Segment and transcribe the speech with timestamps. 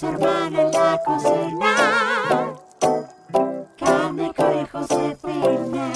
[0.00, 1.74] En la cocina.
[4.70, 5.92] Josefina.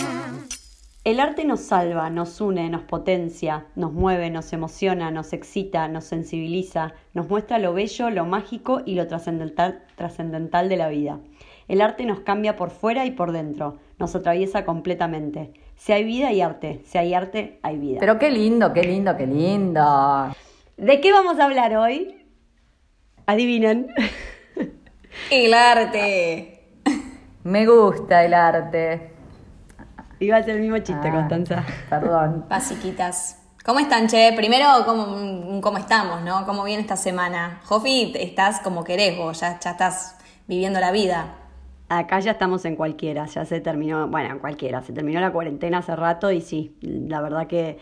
[1.05, 6.05] El arte nos salva, nos une, nos potencia, nos mueve, nos emociona, nos excita, nos
[6.05, 11.21] sensibiliza, nos muestra lo bello, lo mágico y lo trascendental, trascendental de la vida.
[11.69, 15.53] El arte nos cambia por fuera y por dentro, nos atraviesa completamente.
[15.77, 16.81] Si hay vida, hay arte.
[16.87, 17.99] Si hay arte, hay vida.
[18.01, 20.35] Pero qué lindo, qué lindo, qué lindo.
[20.77, 22.22] ¿De qué vamos a hablar hoy?
[23.27, 23.89] Adivinen.
[25.31, 26.69] El arte.
[27.45, 29.13] Me gusta el arte.
[30.21, 31.65] Iba a ser el mismo chiste, Ah, Constanza.
[31.91, 32.45] Perdón.
[32.49, 33.39] Basiquitas.
[33.65, 34.33] ¿Cómo están, che?
[34.37, 36.45] Primero, ¿cómo, cómo estamos, no?
[36.47, 37.61] ¿Cómo viene esta semana?
[37.65, 40.17] Jofi, estás como querés vos, ya, ya estás
[40.49, 41.37] viviendo la vida.
[41.89, 45.79] Acá ya estamos en cualquiera, ya se terminó, bueno, en cualquiera, se terminó la cuarentena
[45.79, 47.79] hace rato y sí, la verdad que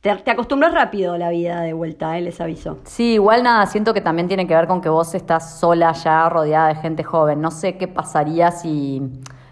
[0.00, 2.22] te, te acostumbras rápido a la vida de vuelta, ¿eh?
[2.22, 2.78] les aviso.
[2.84, 6.28] Sí, igual nada, siento que también tiene que ver con que vos estás sola ya
[6.28, 7.40] rodeada de gente joven.
[7.40, 9.02] No sé qué pasaría si...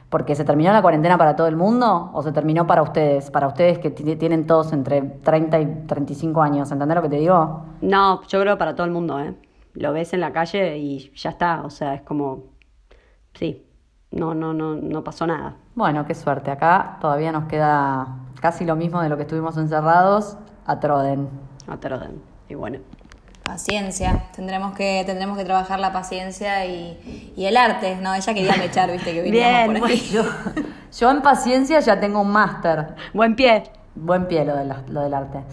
[0.08, 3.46] Porque se terminó la cuarentena para todo el mundo o se terminó para ustedes, para
[3.46, 7.66] ustedes que ti- tienen todos entre 30 y 35 años, ¿entendés lo que te digo?
[7.82, 9.34] No, yo creo para todo el mundo, ¿eh?
[9.74, 12.44] Lo ves en la calle y ya está, o sea, es como,
[13.34, 13.66] sí,
[14.10, 15.56] no, no, no, no pasó nada.
[15.78, 16.50] Bueno, qué suerte.
[16.50, 18.08] Acá todavía nos queda
[18.40, 21.28] casi lo mismo de lo que estuvimos encerrados a Troden.
[21.68, 22.20] Atroden.
[22.48, 22.80] Y bueno,
[23.44, 24.24] Paciencia.
[24.34, 28.12] Tendremos que, tendremos que trabajar la paciencia y, y el arte, ¿no?
[28.12, 30.00] Ella quería mechar, viste, que veníamos Bien, por ahí.
[30.12, 30.22] Yo,
[30.98, 32.96] yo en paciencia ya tengo un máster.
[33.14, 33.62] buen pie.
[33.94, 35.44] Buen pie lo, de la- lo del arte.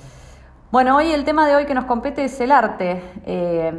[0.71, 3.01] Bueno, hoy el tema de hoy que nos compete es el arte.
[3.25, 3.71] Eh,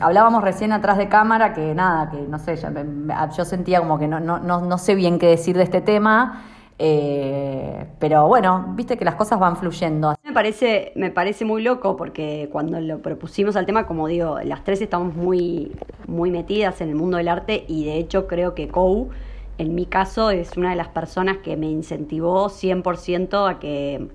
[0.00, 4.06] hablábamos recién atrás de cámara que nada, que no sé, me- yo sentía como que
[4.06, 6.42] no, no, no, no sé bien qué decir de este tema,
[6.78, 10.14] eh, pero bueno, viste que las cosas van fluyendo.
[10.24, 14.62] Me parece, me parece muy loco porque cuando lo propusimos al tema, como digo, las
[14.62, 15.72] tres estamos muy,
[16.06, 19.08] muy metidas en el mundo del arte y de hecho creo que Kou,
[19.56, 24.08] en mi caso, es una de las personas que me incentivó 100% a que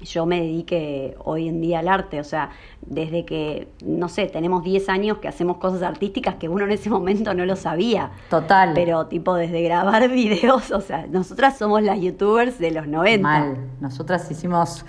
[0.00, 2.20] yo me dedique hoy en día al arte.
[2.20, 2.50] O sea,
[2.82, 6.90] desde que, no sé, tenemos 10 años que hacemos cosas artísticas que uno en ese
[6.90, 8.10] momento no lo sabía.
[8.30, 8.72] Total.
[8.74, 13.22] Pero tipo desde grabar videos, o sea, nosotras somos las youtubers de los 90.
[13.22, 13.56] Mal.
[13.80, 14.84] Nosotras hicimos,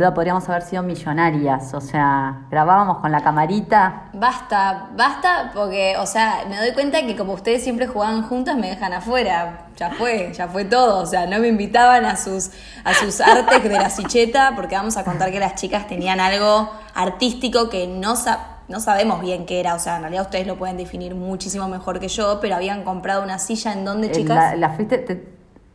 [0.00, 1.74] podríamos haber sido millonarias.
[1.74, 4.04] O sea, grabábamos con la camarita.
[4.12, 8.68] Basta, basta, porque, o sea, me doy cuenta que como ustedes siempre jugaban juntas, me
[8.68, 9.66] dejan afuera.
[9.76, 11.00] Ya fue, ya fue todo.
[11.02, 12.50] O sea, no me invitaban a sus,
[12.84, 16.70] a sus artes de la sicheta, porque vamos a contar que las chicas tenían algo
[16.94, 19.74] artístico que no, sa- no sabemos bien qué era.
[19.74, 23.22] O sea, en realidad ustedes lo pueden definir muchísimo mejor que yo, pero habían comprado
[23.22, 24.36] una silla en donde, Eh, chicas.
[24.36, 25.31] La, la fuiste te-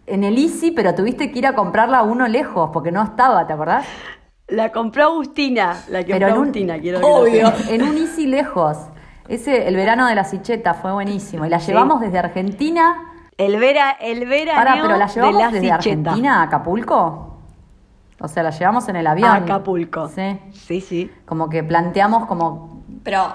[0.08, 3.46] en el Easy, pero tuviste que ir a comprarla a uno lejos, porque no estaba,
[3.46, 3.86] ¿te acordás?
[4.48, 7.52] La compró Agustina, la que Pero compró un- Agustina, quiero Obvio.
[7.70, 8.78] En un Easy lejos.
[9.28, 11.46] Ese, el verano de la Sicheta fue buenísimo.
[11.46, 11.68] Y la Sí.
[11.72, 12.96] llevamos desde Argentina.
[13.38, 15.76] El vera, el veraneo Para, pero la de llevamos la desde Sicheta.
[15.76, 17.38] Argentina a Acapulco.
[18.20, 19.30] O sea, la llevamos en el avión.
[19.30, 20.08] A Acapulco.
[20.08, 20.40] Sí.
[20.54, 22.84] Sí, sí, Como que planteamos como.
[23.04, 23.28] Pero.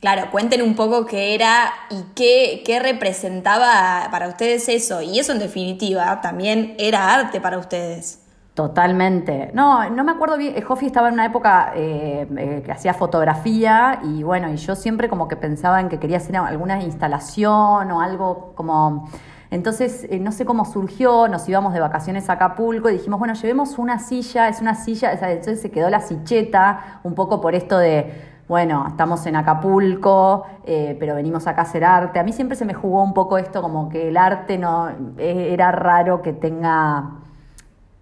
[0.00, 5.02] Claro, cuenten un poco qué era y qué, qué representaba para ustedes eso.
[5.02, 8.22] Y eso en definitiva también era arte para ustedes.
[8.54, 9.50] Totalmente.
[9.54, 10.54] No, no me acuerdo bien.
[10.56, 14.74] eh, Jofi estaba en una época eh, eh, que hacía fotografía y bueno, y yo
[14.74, 19.08] siempre como que pensaba en que quería hacer alguna instalación o algo como.
[19.50, 23.78] Entonces, no sé cómo surgió, nos íbamos de vacaciones a Acapulco y dijimos, bueno, llevemos
[23.78, 28.12] una silla, es una silla, entonces se quedó la sicheta, un poco por esto de,
[28.48, 32.18] bueno, estamos en Acapulco, eh, pero venimos acá a hacer arte.
[32.18, 34.88] A mí siempre se me jugó un poco esto como que el arte no,
[35.18, 37.18] eh, era raro que tenga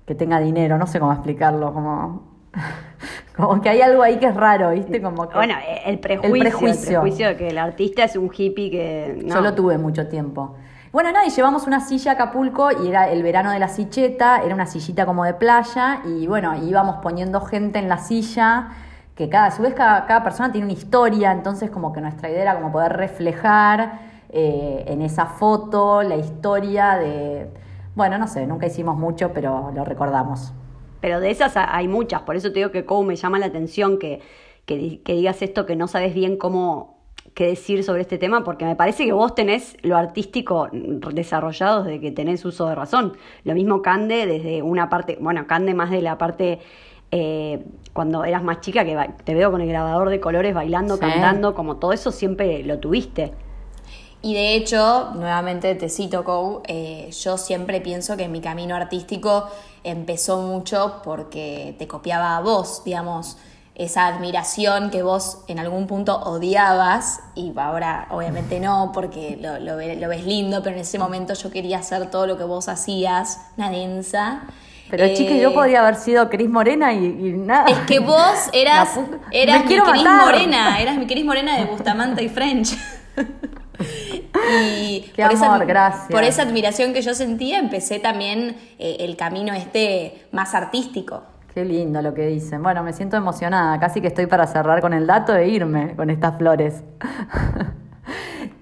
[0.07, 2.23] que tenga dinero, no sé cómo explicarlo, como,
[3.37, 5.03] como que hay algo ahí que es raro, ¿viste?
[5.03, 7.01] Como que Bueno, eh, el prejuicio, el prejuicio.
[7.01, 9.23] prejuicio de que el artista es un hippie que...
[9.25, 9.35] no.
[9.35, 10.55] yo lo tuve mucho tiempo.
[10.93, 14.43] Bueno, nada, y llevamos una silla a Acapulco y era el verano de la sicheta,
[14.43, 18.69] era una sillita como de playa y bueno, íbamos poniendo gente en la silla,
[19.17, 22.43] que cada, a su cada, cada persona tiene una historia, entonces como que nuestra idea
[22.43, 27.49] era como poder reflejar eh, en esa foto la historia de,
[27.95, 30.53] bueno, no sé, nunca hicimos mucho, pero lo recordamos.
[31.01, 33.47] Pero de esas ha- hay muchas, por eso te digo que Kou me llama la
[33.47, 34.21] atención que,
[34.67, 34.77] que
[35.07, 36.97] digas esto, que no sabes bien cómo
[37.35, 42.01] qué decir sobre este tema, porque me parece que vos tenés lo artístico desarrollado desde
[42.01, 43.13] que tenés uso de razón.
[43.45, 46.61] Lo mismo Cande desde una parte, bueno, Cande más de la parte
[47.11, 47.63] eh,
[47.97, 51.01] cuando eras más chica, que te veo con el grabador de colores bailando, Sí.
[51.01, 53.35] cantando, como todo eso siempre lo tuviste.
[54.23, 59.49] Y de hecho, nuevamente te cito, Kou, eh, yo siempre pienso que mi camino artístico
[59.85, 63.39] empezó mucho porque te copiaba a vos, digamos.
[63.79, 69.77] esa admiración que vos en algún punto odiabas, y ahora obviamente no, porque lo, lo
[69.77, 73.39] lo ves lindo, pero en ese momento yo quería hacer todo lo que vos hacías,
[73.59, 74.45] una densa.
[74.91, 77.67] Pero Eh, chique, yo podría haber sido Cris Morena y, y nada.
[77.67, 78.99] Es que vos eras,
[79.33, 80.05] eras mi Cris.
[80.05, 82.77] Morena, eras mi Cris Morena de Bustamante y French.
[84.61, 86.09] y Qué amor, gracias.
[86.11, 91.23] por esa admiración que yo sentía, empecé también eh, el camino este más artístico.
[91.53, 92.63] Qué lindo lo que dicen.
[92.63, 93.81] Bueno, me siento emocionada.
[93.81, 96.83] Casi que estoy para cerrar con el dato e irme con estas flores.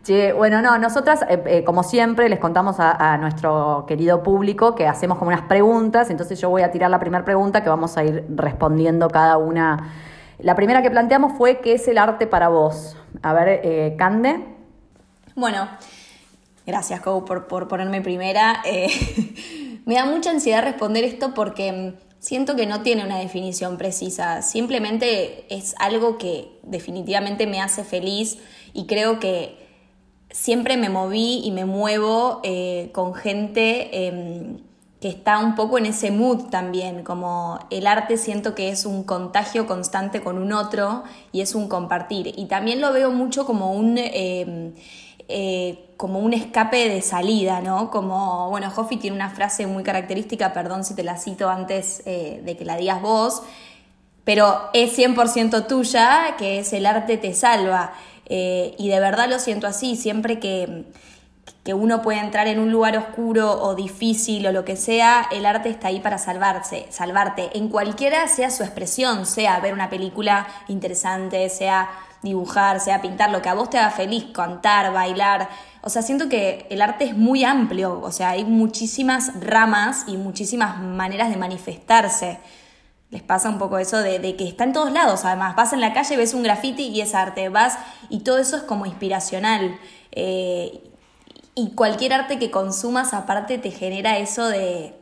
[0.04, 4.86] Che, bueno, no, nosotras, eh, eh, como siempre, les contamos a, nuestro querido público que
[4.86, 6.10] hacemos como unas preguntas.
[6.10, 9.94] Entonces yo voy a tirar la primera pregunta que vamos a ir respondiendo cada una.
[10.38, 12.98] La primera que planteamos fue, ¿qué es el arte para vos?
[13.22, 14.44] A ver, eh, Cande.
[15.36, 15.68] Bueno,
[16.66, 18.62] gracias, Kou, por, por ponerme primera.
[19.86, 24.42] Me da mucha ansiedad responder esto porque mm, siento que no tiene una definición precisa.
[24.42, 28.36] Simplemente es algo que definitivamente me hace feliz
[28.74, 29.63] y creo que
[30.34, 34.58] siempre me moví y me muevo eh, con gente em,
[35.00, 39.04] que está un poco en ese mood también, como el arte siento que es un
[39.04, 42.34] contagio constante con un otro y es un compartir.
[42.36, 43.96] Y también lo veo mucho como un...
[43.96, 44.74] em,
[45.28, 47.90] eh, como un escape de salida, ¿no?
[47.90, 52.42] Como, bueno, Hoffi tiene una frase muy característica, perdón si te la cito antes eh,
[52.44, 53.42] de que la digas vos,
[54.24, 57.94] pero es 100% tuya, que es el arte te salva.
[58.26, 60.84] Eh, y de verdad lo siento así, siempre que,
[61.64, 65.46] que uno puede entrar en un lugar oscuro o difícil o lo que sea, el
[65.46, 70.46] arte está ahí para salvarse, salvarte, en cualquiera sea su expresión, sea ver una película
[70.68, 71.90] interesante, sea
[72.24, 75.48] dibujar, sea pintar, lo que a vos te haga feliz, cantar, bailar.
[75.82, 80.16] O sea, siento que el arte es muy amplio, o sea, hay muchísimas ramas y
[80.16, 82.40] muchísimas maneras de manifestarse.
[83.14, 85.54] Les pasa un poco eso de, de que está en todos lados, además.
[85.54, 87.48] Vas en la calle, ves un graffiti y es arte.
[87.48, 87.78] Vas
[88.08, 89.78] y todo eso es como inspiracional.
[90.10, 90.82] Eh,
[91.54, 94.96] y cualquier arte que consumas aparte te genera eso de...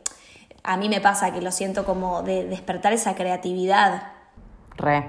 [0.63, 4.13] A mí me pasa que lo siento como de despertar esa creatividad.
[4.77, 5.07] Re.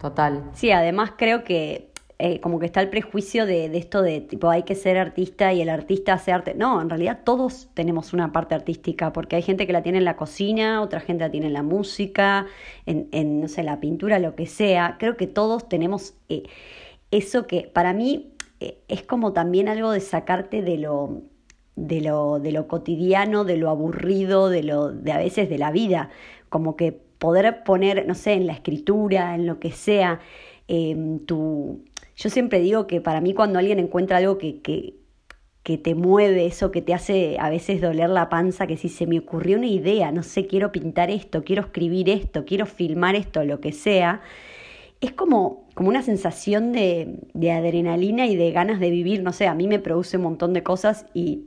[0.00, 0.50] Total.
[0.54, 1.87] Sí, además creo que
[2.20, 5.52] eh, como que está el prejuicio de, de esto de tipo hay que ser artista
[5.52, 6.54] y el artista hace arte.
[6.54, 10.04] No, en realidad todos tenemos una parte artística, porque hay gente que la tiene en
[10.04, 12.46] la cocina, otra gente la tiene en la música,
[12.86, 14.96] en, en no sé, la pintura, lo que sea.
[14.98, 16.42] Creo que todos tenemos eh,
[17.12, 21.22] eso que para mí eh, es como también algo de sacarte de lo
[21.76, 25.70] de lo, de lo cotidiano, de lo aburrido, de lo de a veces de la
[25.70, 26.10] vida,
[26.48, 30.20] como que poder poner, no sé, en la escritura, en lo que sea,
[31.26, 31.84] tu...
[32.18, 34.96] Yo siempre digo que para mí cuando alguien encuentra algo que, que,
[35.62, 39.06] que te mueve, eso que te hace a veces doler la panza, que si se
[39.06, 43.44] me ocurrió una idea, no sé, quiero pintar esto, quiero escribir esto, quiero filmar esto,
[43.44, 44.20] lo que sea,
[45.00, 49.46] es como, como una sensación de, de adrenalina y de ganas de vivir, no sé,
[49.46, 51.44] a mí me produce un montón de cosas y,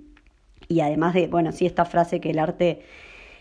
[0.70, 2.84] y además de, bueno, sí, esta frase que el arte,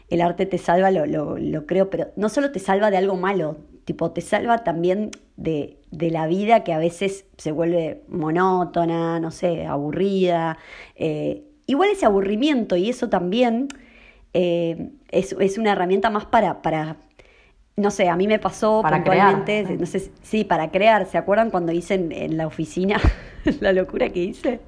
[0.09, 3.17] el arte te salva, lo, lo, lo creo, pero no solo te salva de algo
[3.17, 9.21] malo, tipo, te salva también de, de la vida que a veces se vuelve monótona,
[9.21, 10.59] no sé, aburrida.
[10.97, 13.69] Eh, igual ese aburrimiento y eso también
[14.35, 16.97] eh, es, es una herramienta más para, para
[17.77, 19.81] no sé, a mí me pasó Para puntualmente, crear.
[19.81, 21.06] no sé, sí, para crear.
[21.06, 23.00] ¿Se acuerdan cuando hice en, en la oficina
[23.60, 24.60] la locura que hice?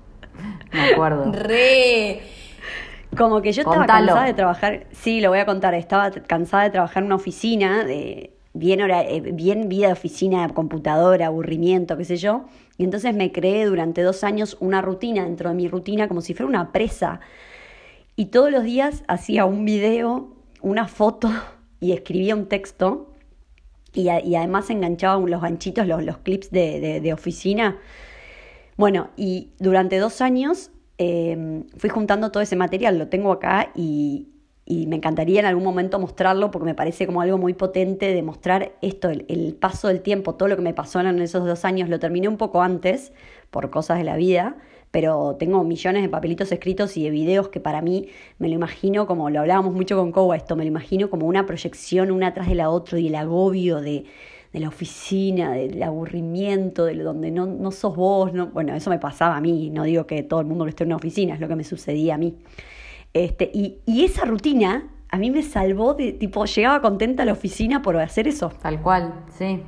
[0.73, 1.33] Me acuerdo.
[1.33, 2.23] Re.
[3.17, 4.07] Como que yo estaba Contalo.
[4.07, 7.85] cansada de trabajar, sí, lo voy a contar, estaba cansada de trabajar en una oficina,
[7.85, 12.45] de bien, hora, eh, bien vida de oficina, computadora, aburrimiento, qué sé yo.
[12.79, 16.35] Y entonces me creé durante dos años una rutina dentro de mi rutina, como si
[16.35, 17.21] fuera una presa.
[18.17, 21.31] Y todos los días hacía un video, una foto
[21.81, 23.09] y escribía un texto.
[23.95, 27.79] Y, además enganchaba los ganchitos, los, clips de oficina.
[28.77, 30.71] Bueno, y durante dos años
[31.05, 34.29] eh, fui juntando todo ese material, lo tengo acá y,
[34.65, 38.23] y me encantaría en algún momento mostrarlo porque me parece como algo muy potente de
[38.23, 41.65] mostrar esto, el, el paso del tiempo, todo lo que me pasó en esos dos
[41.65, 41.89] años.
[41.89, 43.13] Lo terminé un poco antes
[43.51, 44.57] por cosas de la vida,
[44.93, 49.07] pero tengo millones de papelitos escritos y de videos que para mí me lo imagino
[49.07, 52.49] como, lo hablábamos mucho con Kowa esto, me lo imagino como una proyección una atrás
[52.49, 54.05] de la otra y el agobio de,
[54.53, 58.99] de la oficina, del aburrimiento, de donde no, no sos vos, no, bueno, eso me
[58.99, 61.41] pasaba a mí, no digo que todo el mundo que esté en una oficina, es
[61.41, 62.35] lo que me sucedía a mí.
[63.15, 67.33] Este, y, y esa rutina a mí me salvó de, tipo, llegaba contenta a la
[67.33, 68.51] oficina por hacer eso.
[68.63, 69.63] Tal cual, sí.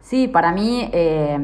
[0.00, 1.38] Sí, para mí, eh,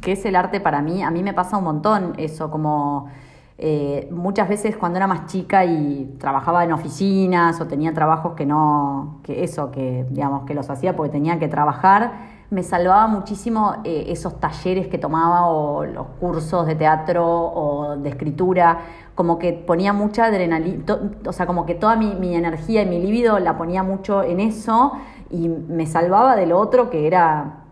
[0.00, 1.02] ¿qué es el arte para mí?
[1.02, 3.08] A mí me pasa un montón eso, como
[3.56, 8.44] eh, muchas veces cuando era más chica y trabajaba en oficinas o tenía trabajos que
[8.44, 13.76] no, que eso, que digamos que los hacía porque tenía que trabajar, me salvaba muchísimo
[13.84, 18.78] eh, esos talleres que tomaba o los cursos de teatro o de escritura,
[19.16, 20.84] como que ponía mucha adrenalina,
[21.26, 24.38] o sea, como que toda mi, mi energía y mi libido la ponía mucho en
[24.38, 24.92] eso
[25.30, 27.64] y me salvaba de lo otro que era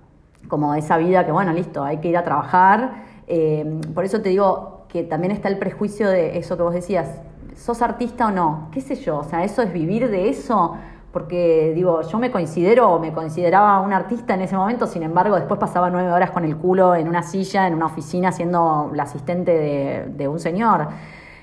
[0.48, 3.04] como esa vida que, bueno, listo, hay que ir a trabajar.
[3.26, 7.20] Eh, por eso te digo que también está el prejuicio de eso que vos decías,
[7.56, 8.68] ¿sos artista o no?
[8.72, 9.18] ¿Qué sé yo?
[9.18, 10.76] O sea, eso es vivir de eso
[11.14, 15.60] porque digo, yo me considero, me consideraba un artista en ese momento, sin embargo, después
[15.60, 20.08] pasaba nueve horas con el culo en una silla, en una oficina, siendo la asistente
[20.08, 20.88] de, un señor.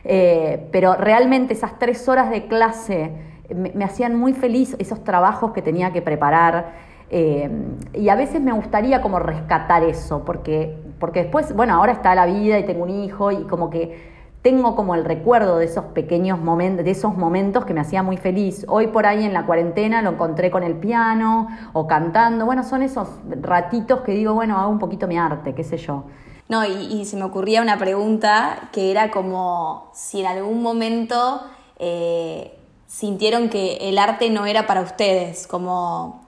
[0.04, 3.12] Eh, pero realmente esas tres horas de clase
[3.54, 6.92] me, hacían muy feliz, esos trabajos que tenía que preparar.
[7.10, 7.50] Eh,
[7.94, 12.26] y a veces me gustaría como rescatar eso, porque, porque después, bueno, ahora está la
[12.26, 16.40] vida y tengo un hijo y como que tengo como el recuerdo de esos pequeños
[16.40, 18.66] momentos, de esos momentos que me hacía muy feliz.
[18.68, 22.46] Hoy por ahí en la cuarentena lo encontré con el piano o cantando.
[22.46, 23.08] Bueno, son esos
[23.42, 26.06] ratitos que digo, bueno, hago un poquito mi arte, qué sé yo.
[26.52, 31.42] No, y, se me ocurría una pregunta que era como si en algún momento
[31.80, 36.26] eh, sintieron que el arte no era para ustedes, como,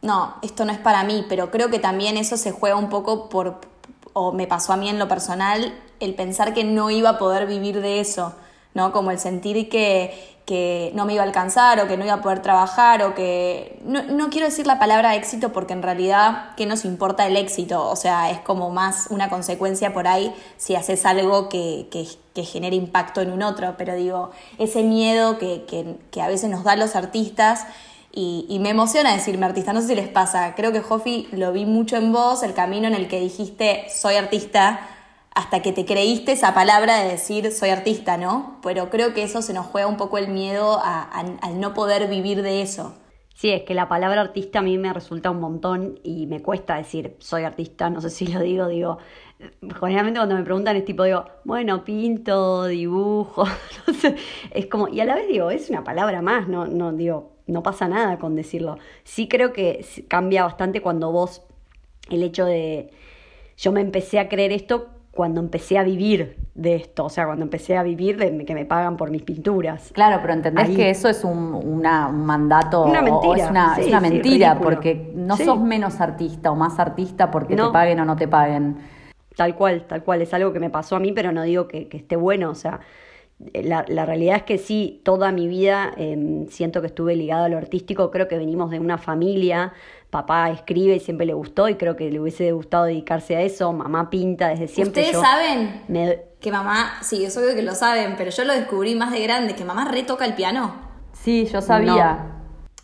[0.00, 3.28] no, esto no es para mí, pero creo que también eso se juega un poco
[3.28, 3.60] por,
[4.12, 7.46] o me pasó a mí en lo personal, el pensar que no iba a poder
[7.46, 8.34] vivir de eso,
[8.74, 8.92] ¿no?
[8.92, 12.22] Como el sentir que, que no me iba a alcanzar o que no iba a
[12.22, 13.80] poder trabajar o que...
[13.84, 17.88] No, quiero decir la palabra éxito porque en realidad, ¿qué nos importa el éxito?
[17.88, 22.76] O sea, es como más una consecuencia por ahí si haces algo que, que, genere
[22.76, 25.64] impacto en un otro, pero digo, ese miedo que,
[26.10, 27.66] que a veces nos dan los artistas
[28.14, 31.64] y, me emociona decirme artista, no sé si les pasa, creo que Jofi lo vi
[31.64, 34.80] mucho en vos, el camino en el que dijiste soy artista,
[35.34, 38.58] hasta que te creíste esa palabra de decir soy artista, ¿no?
[38.62, 42.42] Pero creo que eso se nos juega un poco el miedo al no poder vivir
[42.42, 42.94] de eso.
[43.34, 46.76] Sí, es que la palabra artista a mí me resulta un montón y me cuesta
[46.76, 48.98] decir soy artista, no sé si lo digo, digo,
[49.80, 53.44] generalmente cuando me preguntan es tipo, digo, bueno, pinto, dibujo,
[53.86, 54.16] no sé,
[54.50, 57.62] es como, y a la vez digo, es una palabra más, no, no, digo, no
[57.62, 58.78] pasa nada con decirlo.
[59.02, 61.42] Sí creo que cambia bastante cuando vos,
[62.10, 62.90] el hecho de,
[63.56, 67.44] yo me empecé a creer esto cuando empecé a vivir de esto, o sea, cuando
[67.44, 69.90] empecé a vivir de que me pagan por mis pinturas.
[69.92, 73.44] Claro, pero entendés que eso es un, mandato, una mentira.
[73.44, 77.70] es una, es una mentira, porque no sos menos artista o más artista porque te
[77.70, 78.78] paguen o no te paguen.
[79.36, 81.88] Tal cual, tal cual, es algo que me pasó a mí, pero no digo que,
[81.88, 82.80] que esté bueno, o sea,
[83.38, 87.48] la, la, realidad es que sí, toda mi vida em, siento que estuve ligado a
[87.48, 89.72] lo artístico, creo que venimos de una familia,
[90.10, 93.72] papá escribe y siempre le gustó y creo que le hubiese gustado dedicarse a eso,
[93.72, 95.02] mamá pinta desde siempre.
[95.02, 95.82] ¿Ustedes saben
[96.40, 99.54] que mamá, sí, eso creo que lo saben, pero yo lo descubrí más de grande,
[99.54, 100.74] que mamá retoca el piano?
[101.12, 102.41] Sí, yo sabía.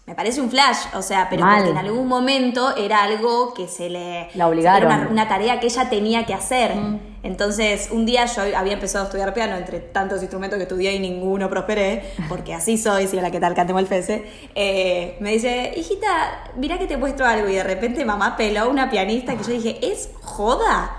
[0.09, 3.91] Me parece un flash, o sea, pero porque en algún momento era algo que se
[3.91, 4.31] le...
[4.33, 4.91] La obligaron.
[4.91, 6.77] Era una, tarea que ella tenía que hacer.
[6.77, 6.99] Mm.
[7.25, 10.99] Entonces, un día yo había empezado a estudiar piano entre tantos instrumentos que estudié y
[10.99, 14.25] ninguno prosperé, porque así soy, si la que tal cantemos el fese.
[14.55, 17.47] Eh, me dice, hijita, mira que te he puesto algo.
[17.47, 20.91] Y de repente mamá peló una pianista que yo dije, ¿es joda?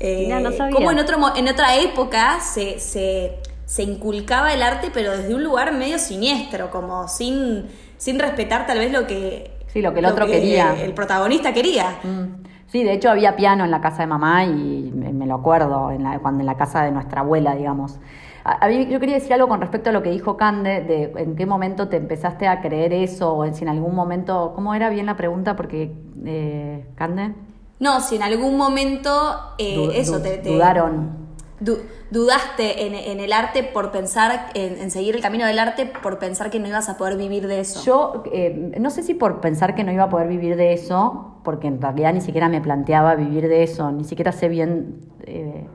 [0.00, 0.74] Eh, no, sabía.
[0.74, 5.44] Como en, otro, en otra época se, se, se inculcaba el arte, pero desde un
[5.44, 9.58] lugar medio siniestro, como sin sin respetar tal vez lo que...
[9.66, 10.74] Sí, lo que el otro quería.
[10.82, 11.98] El protagonista quería.
[12.02, 12.46] Mm.
[12.68, 16.04] Sí, de hecho había piano en la casa de mamá y me lo acuerdo, en
[16.04, 17.98] la, cuando en la casa de nuestra abuela, digamos.
[18.44, 21.44] A, yo quería decir algo con respecto a lo que dijo Cande, de en qué
[21.44, 25.16] momento te empezaste a creer eso, o si en algún momento, ¿cómo era bien la
[25.16, 25.56] pregunta?
[25.56, 25.92] Porque,
[26.24, 27.34] eh, Cande.
[27.78, 31.27] No, si en algún momento eh, eso te, Dudaron
[31.60, 36.60] dudaste en, el arte por pensar, en, seguir el camino del arte por pensar que
[36.60, 37.82] no ibas a poder vivir de eso?
[37.82, 41.40] Yo eh, no sé si por pensar que no iba a poder vivir de eso,
[41.42, 45.00] porque en realidad ni siquiera me planteaba vivir de eso, ni siquiera sé bien...
[45.24, 45.66] Eh,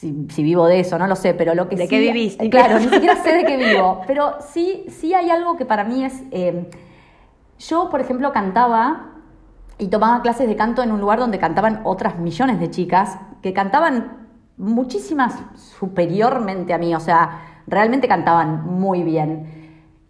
[0.00, 2.38] si, vivo de eso, no lo sé, pero lo que ¿De sí, qué vivís?
[2.50, 4.00] Claro, ni siquiera sé de qué vivo.
[4.06, 6.22] Pero sí, sí hay algo que para mí es.
[6.30, 6.70] Eh,
[7.58, 9.10] yo, por ejemplo, cantaba
[9.76, 13.52] y tomaba clases de canto en un lugar donde cantaban otras millones de chicas que
[13.52, 14.19] cantaban
[14.60, 19.58] muchísimas superiormente a mí, o sea, realmente cantaban muy bien.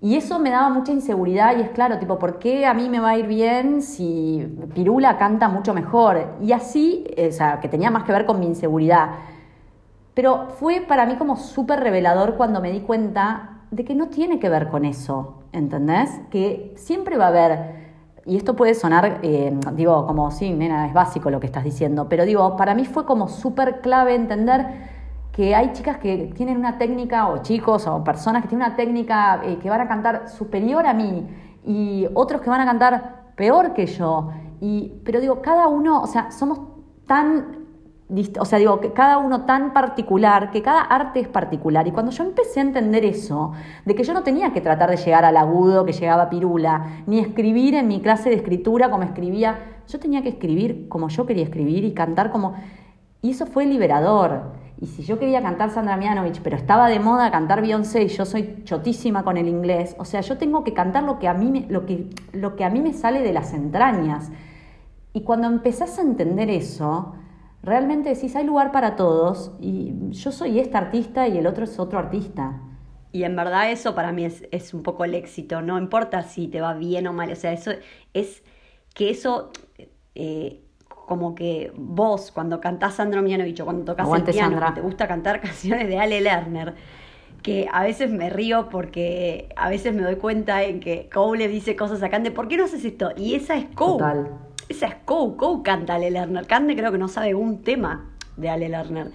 [0.02, 3.00] Y eso me daba mucha inseguridad y es claro, tipo, ¿por qué a mí me
[3.00, 6.36] va a ir bien si Pirula canta mucho mejor?
[6.40, 9.10] Y así, eh, o sea, que tenía más que ver con mi inseguridad.
[10.14, 14.40] Pero fue para mí como súper revelador cuando me di cuenta de que no tiene
[14.40, 16.10] que ver con eso, ¿entendés?
[16.30, 17.79] Que siempre va a haber
[18.26, 22.08] y esto puede sonar, eh, digo, como, sí, nena, es básico lo que estás diciendo,
[22.08, 24.66] pero digo, para mí fue como súper clave entender
[25.32, 29.40] que hay chicas que tienen una técnica, o chicos, o personas que tienen una técnica
[29.44, 31.26] eh, que van a cantar superior a mí,
[31.64, 34.30] y otros que van a cantar peor que yo.
[34.60, 36.60] Y, pero digo, cada uno, o sea, somos
[37.06, 37.59] tan
[38.38, 41.86] o sea, digo, que cada uno tan particular, que cada arte es particular.
[41.86, 43.52] Y cuando yo empecé a entender eso,
[43.84, 47.20] de que yo no tenía que tratar de llegar al agudo que llegaba Pirula, ni
[47.20, 51.44] escribir en mi clase de escritura como escribía, yo tenía que escribir como yo quería
[51.44, 52.54] escribir y cantar como...
[53.22, 54.52] Y eso fue liberador.
[54.80, 58.24] Y si yo quería cantar Sandra Mianovich, pero estaba de moda cantar Beyoncé y yo
[58.24, 61.50] soy chotísima con el inglés, o sea, yo tengo que cantar lo que a mí
[61.50, 64.30] me, lo que, lo que a mí me sale de las entrañas.
[65.12, 67.14] Y cuando empezás a entender eso,
[67.62, 71.78] realmente decís, hay lugar para todos y yo soy esta artista y el otro es
[71.78, 72.60] otro artista.
[73.12, 76.46] Y en verdad eso para mí es, es un poco el éxito, no importa si
[76.46, 77.72] te va bien o mal, o sea, eso
[78.14, 78.42] es
[78.94, 79.50] que eso,
[80.14, 80.62] eh,
[81.06, 84.74] como que vos cuando cantás Sandro Mianovich o cuando tocas el piano, Sandra.
[84.74, 86.74] te gusta cantar canciones de Ale Lerner,
[87.42, 91.48] que a veces me río porque a veces me doy cuenta en que Cole le
[91.48, 93.10] dice cosas a Cande, ¿por qué no haces esto?
[93.16, 93.92] Y esa es Cole.
[93.92, 94.49] Total.
[94.70, 96.46] Esa es Cole, Cole canta Ale Lerner.
[96.46, 99.10] Cande creo que no sabe un tema de Ale Lerner.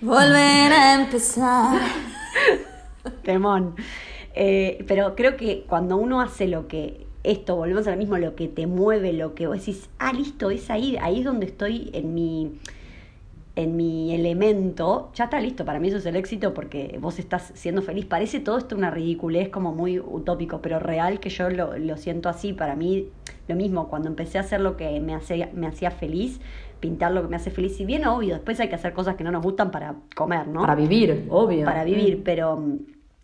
[0.00, 1.80] Volver a empezar.
[3.22, 3.76] Temón.
[4.34, 8.34] Eh, pero creo que cuando uno hace lo que, esto, volvemos a lo mismo, lo
[8.34, 11.88] que te mueve, lo que vos decís, ah, listo, es ahí, ahí es donde estoy
[11.94, 12.58] en mi,
[13.56, 17.52] en mi elemento, ya está listo, para mí eso es el éxito porque vos estás
[17.54, 18.04] siendo feliz.
[18.04, 22.28] Parece todo esto una ridiculez como muy utópico, pero real que yo lo, lo siento
[22.28, 23.08] así, para mí
[23.48, 26.38] lo mismo, cuando empecé a hacer lo que me hacía, me hacía feliz,
[26.80, 29.24] pintar lo que me hace feliz, y bien obvio, después hay que hacer cosas que
[29.24, 30.60] no nos gustan para comer, ¿no?
[30.60, 31.64] Para vivir, obvio.
[31.64, 32.62] para vivir, pero,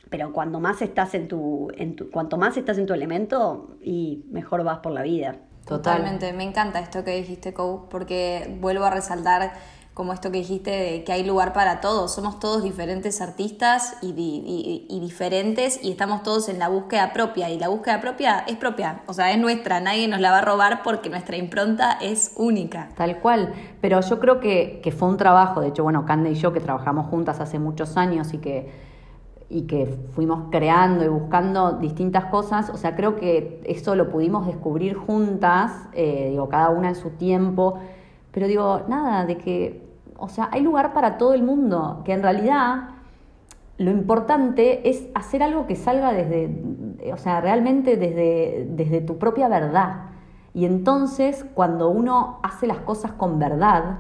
[0.09, 4.25] pero cuando más estás en tu, en tu, cuanto más estás en tu elemento, y
[4.31, 5.37] mejor vas por la vida.
[5.67, 5.99] Total.
[5.99, 9.53] Totalmente, me encanta esto que dijiste, Kou, porque vuelvo a resaltar
[9.95, 12.15] como esto que dijiste de que hay lugar para todos.
[12.15, 17.13] Somos todos diferentes artistas y, di- y- y diferentes y estamos todos en la búsqueda
[17.13, 17.51] propia.
[17.51, 19.81] Y la búsqueda propia es propia, o sea, es nuestra.
[19.81, 22.89] Nadie nos la va a robar porque nuestra impronta es única.
[22.97, 26.35] Tal cual, pero yo creo que, que fue un trabajo, de hecho, bueno, Cande y
[26.37, 28.71] yo que trabajamos juntas hace muchos años y que,
[29.51, 34.47] y que fuimos creando y buscando distintas cosas, o sea, creo que eso lo pudimos
[34.47, 37.79] descubrir juntas, eh, digo, cada una en su tiempo,
[38.31, 39.82] pero digo, nada, de que,
[40.23, 42.91] o sea, hay lugar para todo el mundo, que en realidad
[43.77, 49.49] lo importante es hacer algo que salga desde, o sea, realmente desde, desde tu propia
[49.49, 50.11] verdad.
[50.55, 53.99] Y entonces, cuando uno hace las cosas con verdad,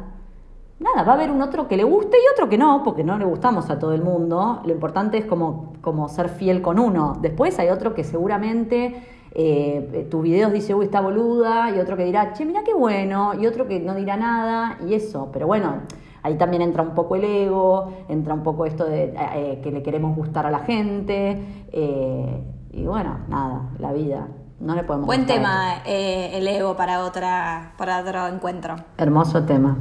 [0.78, 3.18] nada, va a haber un otro que le guste y otro que no, porque no
[3.18, 4.60] le gustamos a todo el mundo.
[4.64, 7.18] Lo importante es como, como ser fiel con uno.
[7.20, 12.04] Después hay otro que seguramente eh, tus videos dice, uy, está boluda, y otro que
[12.04, 15.30] dirá, che, mira qué bueno, y otro que no dirá nada, y eso.
[15.32, 15.80] Pero bueno,
[16.22, 19.82] ahí también entra un poco el ego, entra un poco esto de eh, que le
[19.82, 24.28] queremos gustar a la gente, eh, y bueno, nada, la vida.
[24.60, 28.76] No le podemos Buen tema eh, el ego para, otra, para otro encuentro.
[28.96, 29.76] Hermoso tema.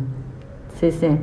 [0.79, 1.19] Sí, sí.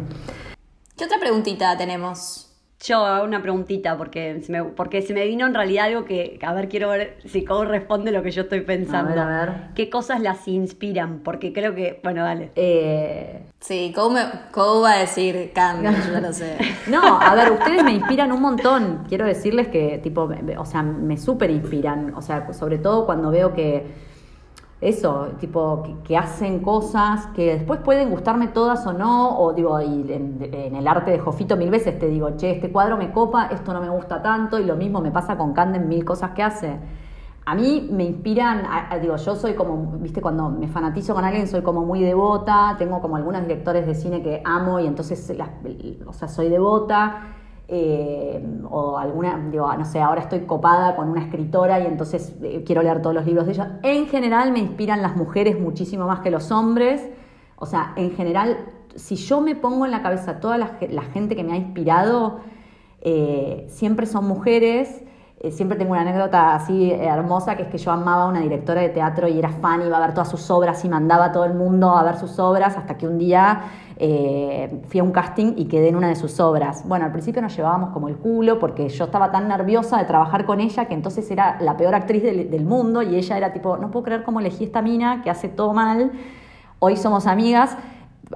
[0.96, 2.47] ¿Qué otra preguntita tenemos?
[2.84, 6.38] Yo hago una preguntita porque se me, porque se me vino en realidad algo que,
[6.40, 9.10] a ver, quiero ver si Cole responde lo que yo estoy pensando.
[9.20, 9.54] A ver, a ver.
[9.74, 11.18] ¿Qué cosas las inspiran?
[11.24, 12.52] Porque creo que, bueno, dale.
[12.54, 14.20] Eh, Sí, ¿cómo, me,
[14.52, 15.90] cómo va a decir cambio?
[16.12, 16.56] Yo lo sé.
[16.86, 19.04] No, a ver, ustedes me inspiran un montón.
[19.08, 22.14] Quiero decirles que, tipo, me- o sea, me súper inspiran.
[22.14, 24.07] O sea, sobre todo cuando veo que
[24.80, 29.38] eso, tipo, que, hacen cosas que después pueden gustarme todas o no.
[29.38, 32.70] O digo, y en, en el arte de Jofito mil veces te digo, che, este
[32.70, 34.58] cuadro me copa, esto no me gusta tanto.
[34.58, 36.78] Y lo mismo me pasa con Canden mil cosas que hace.
[37.46, 41.24] A mí me inspiran, a- a- digo, yo soy como, viste, cuando me fanatizo con
[41.24, 45.34] alguien soy como muy devota, tengo como algunos directores de cine que amo y entonces,
[45.36, 45.50] las-
[46.06, 47.37] o sea, soy devota.
[47.70, 52.64] Eh, o alguna, digo, no sé, ahora estoy copada con una escritora y entonces eh,
[52.64, 53.78] quiero leer todos los libros de ella.
[53.82, 57.06] En general me inspiran las mujeres muchísimo más que los hombres.
[57.56, 58.56] O sea, en general,
[58.94, 62.40] si yo me pongo en la cabeza toda la, la gente que me ha inspirado,
[63.02, 65.02] eh, siempre son mujeres.
[65.40, 68.40] Eh, siempre tengo una anécdota así eh, hermosa, que es que yo amaba a una
[68.40, 71.32] directora de teatro y era fan, iba a ver todas sus obras y mandaba a
[71.32, 73.60] todo el mundo a ver sus obras, hasta que un día
[73.98, 76.82] eh, fui a un casting y quedé en una de sus obras.
[76.88, 80.44] Bueno, al principio nos llevábamos como el culo, porque yo estaba tan nerviosa de trabajar
[80.44, 83.76] con ella, que entonces era la peor actriz del, del mundo, y ella era tipo,
[83.76, 86.10] no puedo creer cómo elegí esta mina, que hace todo mal.
[86.80, 87.76] Hoy somos amigas,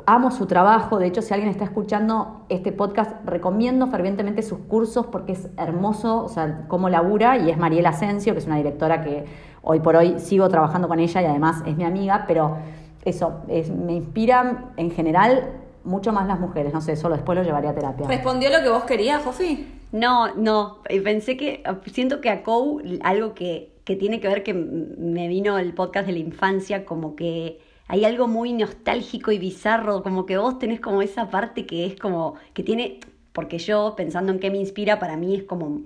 [0.07, 5.07] amo su trabajo, de hecho si alguien está escuchando este podcast, recomiendo fervientemente sus cursos
[5.07, 7.37] porque es hermoso, o sea, cómo labura.
[7.39, 9.25] Y es Mariela Asensio, que es una directora que
[9.63, 12.57] hoy por hoy sigo trabajando con ella y además es mi amiga, pero
[13.05, 15.51] eso, es- me inspiran en general
[15.85, 18.07] mucho más las mujeres, no sé, solo después lo llevaría a terapia.
[18.07, 19.67] ¿Respondió lo que vos querías, Jofi?
[19.91, 24.55] No, no, pensé que, siento que a Kou algo que, que tiene que ver que
[24.55, 30.03] me vino el podcast de la infancia, como que hay algo muy nostálgico y bizarro,
[30.03, 33.01] como que vos tenés como esa parte que es como, que tiene,
[33.33, 35.83] porque yo pensando en qué me inspira, para mí es como,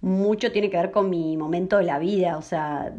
[0.00, 2.94] mucho tiene que ver con mi momento de la vida, o sea,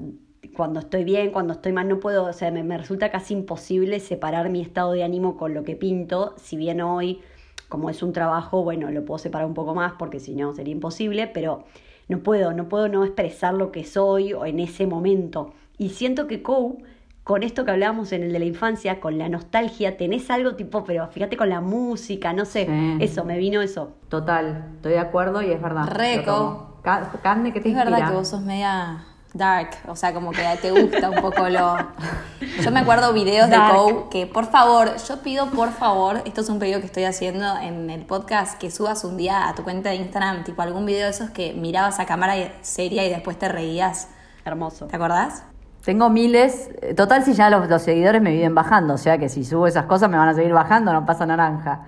[0.55, 3.99] cuando estoy bien, cuando estoy mal, no puedo, o sea, me, me resulta casi imposible
[3.99, 7.21] separar mi estado de ánimo con lo que pinto, si bien hoy,
[7.69, 10.71] como es un trabajo, bueno, lo puedo separar un poco más porque si no sería
[10.71, 11.65] imposible, pero
[12.07, 15.53] no puedo, no puedo no expresar lo que soy o en ese momento.
[15.77, 16.81] Y siento que Kou,
[17.27, 20.85] con esto que hablábamos en el de la infancia, con la nostalgia, tenés algo tipo,
[20.85, 22.97] pero fíjate con la música, no sé, Sí.
[23.01, 23.95] eso, me vino eso.
[24.07, 25.87] Total, estoy de acuerdo y es verdad.
[25.87, 26.79] Reco.
[27.21, 30.71] Cande, ¿qué te Es verdad que vos sos media dark, o sea, como que te
[30.71, 31.75] gusta un poco lo...
[32.63, 33.57] Yo me acuerdo videos de.
[33.73, 37.57] Kou que, por favor, yo pido, por favor, esto es un pedido que estoy haciendo
[37.57, 41.03] en el podcast, que subas un día a tu cuenta de Instagram, tipo algún video
[41.03, 44.07] de esos que mirabas a cámara seria y después te reías.
[44.45, 44.87] Hermoso.
[44.87, 45.43] ¿Te acordás?
[45.87, 46.69] Tengo miles.
[46.81, 49.85] eh, Total, si ya los, seguidores me viven bajando, o sea que si subo esas
[49.85, 51.85] cosas me van a seguir bajando, no pasa naranja.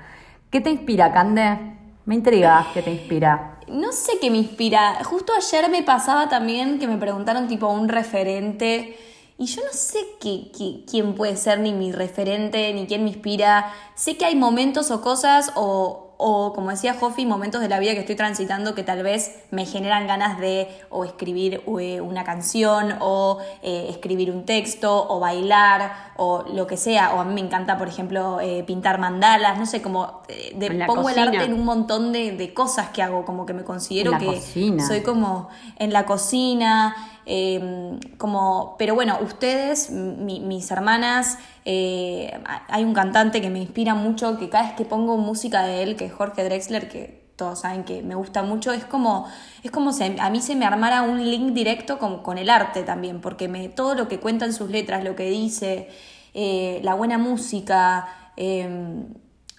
[0.50, 1.76] ¿Qué te inspira, Cande?
[2.06, 3.58] Me intriga, ¿qué te inspira?
[3.68, 5.04] No sé qué me inspira.
[5.04, 8.98] Justo ayer me pasaba también que me preguntaron tipo un referente
[9.38, 13.74] y yo no sé quién puede ser ni mi referente ni quién me inspira.
[13.96, 17.94] Sé que hay momentos o cosas o, o, como decía Jofi, momentos de la vida
[17.94, 22.96] que estoy transitando que tal vez me generan ganas de o escribir eh, una canción
[23.00, 27.14] o eh, escribir un texto o bailar o lo que sea.
[27.16, 30.68] O a mí me encanta, por ejemplo, eh, pintar mandalas, no sé, como eh, de-
[30.88, 34.12] pongo el arte en un montón de, de cosas que hago, como que me considero
[34.20, 34.86] que cocina.
[34.86, 36.96] soy como en la cocina,
[37.32, 42.32] eh, como, pero bueno, ustedes, mi- mis hermanas, eh,
[42.68, 45.96] hay un cantante que me inspira mucho, que cada vez que pongo música de él,
[45.96, 49.28] que es Jorge Drexler, que todos saben que me gusta mucho, es como,
[49.64, 52.84] es como si a mí se me armara un link directo con, con el arte
[52.84, 55.88] también, porque me, todo lo que cuenta en sus letras, lo que dice,
[56.34, 59.06] eh, la buena música, eh,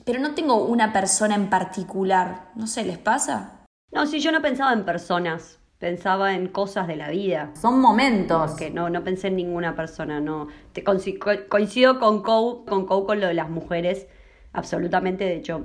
[0.05, 3.61] pero no tengo una persona en particular, no sé, ¿les pasa?
[3.93, 7.51] No, sí, yo no pensaba en personas, pensaba en cosas de la vida.
[7.61, 8.53] Son momentos.
[8.53, 10.47] Que no, no pensé en ninguna persona, no.
[10.73, 14.07] Te conci- co- coincido con Kou, con Kou con lo de las mujeres,
[14.53, 15.25] absolutamente.
[15.25, 15.59] De hecho,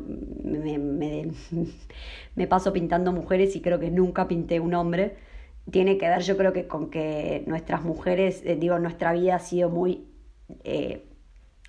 [0.43, 1.31] me, me-
[2.35, 5.17] me paso pintando mujeres y creo que nunca pinté un hombre.
[5.69, 9.39] Tiene que ver, yo creo que con que nuestras mujeres, eh, digo, nuestra vida ha
[9.39, 10.07] sido muy
[10.63, 11.09] eh,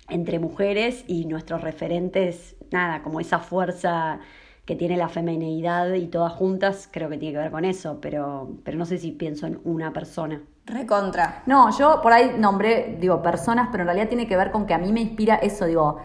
[0.09, 4.19] entre mujeres y nuestros referentes, nada, como esa fuerza
[4.67, 8.49] que tiene la femineidad y todas juntas, creo que tiene que ver con eso, pero,
[8.65, 10.41] pero no sé si pienso en una persona.
[10.65, 11.41] Recontra.
[11.45, 14.73] No, yo por ahí nombré, digo, personas, pero en realidad tiene que ver con que
[14.73, 15.99] a mí me inspira eso, digo,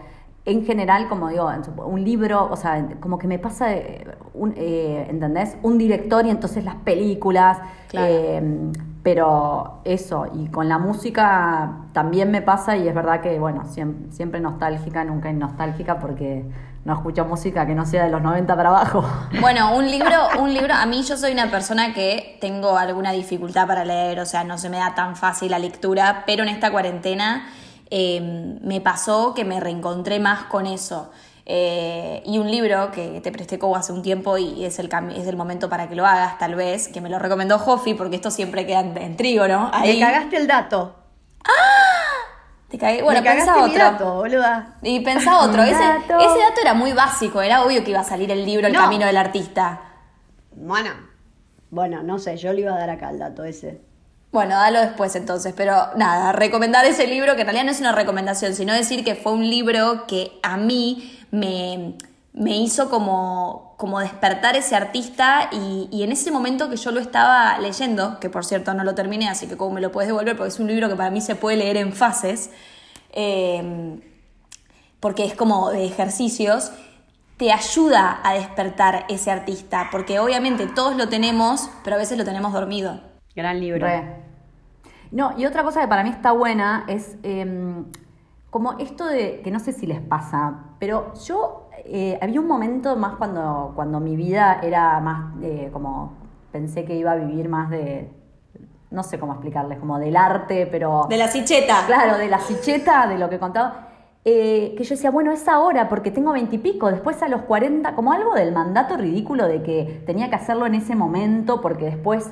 [0.45, 1.51] en general, como digo,
[1.85, 3.67] un libro, o sea, como que me pasa,
[4.33, 5.57] un, eh, ¿entendés?
[5.61, 8.07] Un director y entonces las películas, Claro.
[8.09, 8.71] eh,
[9.03, 14.09] pero eso, y con la música también me pasa y es verdad que, bueno, siempre,
[14.13, 16.45] siempre nostálgica, nunca es nostálgica porque
[16.85, 19.05] no escucho música que no sea de los 90 para abajo.
[19.41, 23.67] Bueno, un libro, un libro, a mí yo soy una persona que tengo alguna dificultad
[23.67, 26.71] para leer, o sea, no se me da tan fácil la lectura, pero en esta
[26.71, 27.49] cuarentena
[27.89, 31.11] eh, me pasó que me reencontré más con eso.
[31.45, 35.27] Eh, y un libro que te presté como hace un tiempo y es el, es
[35.27, 38.31] el momento para que lo hagas, tal vez, que me lo recomendó Jofi, porque esto
[38.31, 39.69] siempre queda en, en trigo, ¿no?
[39.73, 39.95] Ahí.
[39.95, 40.95] Me cagaste el dato.
[42.73, 43.03] Te cagué.
[43.03, 43.77] Bueno, pensá otro.
[43.77, 44.77] dato, boluda.
[44.81, 45.61] Y pensá otro.
[45.61, 46.17] Ese, dato.
[46.17, 48.79] ese dato era muy básico, era obvio que iba a salir el libro El No.
[48.79, 49.79] Camino del Artista.
[50.55, 50.89] Bueno,
[51.69, 53.79] bueno, no sé, yo le iba a dar acá el dato ese.
[54.31, 57.91] Bueno, dalo después entonces, pero nada, recomendar ese libro, que en realidad no es una
[57.91, 61.93] recomendación, sino decir que fue un libro que a mí me,
[62.33, 66.99] me hizo como, como despertar ese artista y, y en ese momento que yo lo
[66.99, 70.35] estaba leyendo, que por cierto no lo terminé, así que como me lo puedes devolver,
[70.35, 72.49] porque es un libro que para mí se puede leer en fases,
[73.11, 73.99] eh,
[74.99, 76.71] porque es como de ejercicios,
[77.37, 82.25] te ayuda a despertar ese artista, porque obviamente todos lo tenemos, pero a veces lo
[82.25, 83.01] tenemos dormido.
[83.35, 83.85] Gran libro.
[83.85, 84.23] Re.
[85.11, 87.85] No, y otra cosa que para mí está buena es em,
[88.49, 92.95] como esto de, que no sé si les pasa, pero yo eh, había un momento
[92.95, 96.13] más cuando, cuando mi vida era más eh, como,
[96.51, 98.09] pensé que iba a vivir más de,
[98.91, 101.07] no sé cómo explicarles, como del arte, pero...
[101.09, 101.83] De la sicheta.
[101.87, 103.89] Claro, de la sicheta, de lo que contaba.
[104.25, 108.13] eh, que yo decía, bueno, es ahora porque tengo veintipico, después a los 40, como
[108.13, 112.29] algo del mandato ridículo de que tenía que hacerlo en ese momento porque después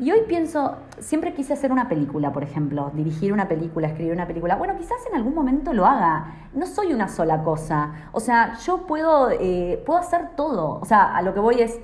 [0.00, 4.26] Y hoy pienso, siempre quise hacer una película, por ejemplo, dirigir una película, escribir una
[4.26, 4.56] película.
[4.56, 6.48] Bueno, quizás en algún momento lo haga.
[6.54, 7.92] No soy una sola cosa.
[8.12, 10.80] O sea, yo puedo, eh, puedo hacer todo.
[10.80, 11.78] O sea, a lo que voy es,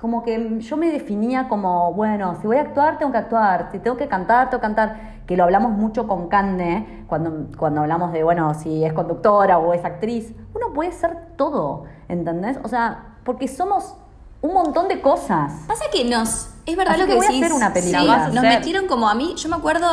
[0.00, 3.68] como que yo me definía como, bueno, si voy a actuar, tengo que actuar.
[3.70, 5.18] Si tengo que cantar, tengo que cantar.
[5.26, 9.74] Que lo hablamos mucho con Cande, cuando, cuando hablamos de, bueno, si es conductora o
[9.74, 10.34] es actriz.
[10.54, 12.58] Uno puede ser todo, ¿entendés?
[12.64, 13.98] O sea, porque somos
[14.40, 15.52] un montón de cosas.
[15.66, 16.48] Pasa que nos.
[16.66, 18.00] Es verdad Así lo que que voy a hacer una película.
[18.00, 18.58] Sí, La vas a nos hacer.
[18.58, 19.34] metieron como a mí.
[19.36, 19.86] Yo me acuerdo.